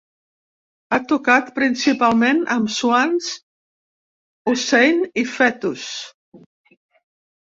Ha 0.95 0.97
tocat 1.09 1.51
principalment 1.57 2.39
amb 2.55 2.71
Swans, 2.75 3.27
Unsane 4.53 5.09
i 5.23 5.27
Foetus. 5.35 5.83